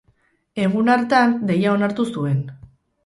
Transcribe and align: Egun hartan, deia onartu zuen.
Egun 0.63 0.89
hartan, 0.95 1.37
deia 1.51 1.75
onartu 1.77 2.07
zuen. 2.17 2.41